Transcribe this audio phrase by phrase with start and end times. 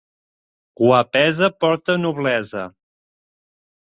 [0.79, 2.65] Guapesa porta noblesa.